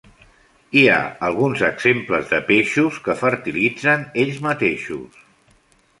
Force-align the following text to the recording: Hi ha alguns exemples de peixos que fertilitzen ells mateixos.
Hi 0.79 0.81
ha 0.93 1.01
alguns 1.27 1.61
exemples 1.67 2.31
de 2.33 2.39
peixos 2.49 2.97
que 3.09 3.17
fertilitzen 3.23 4.11
ells 4.25 4.41
mateixos. 4.51 5.25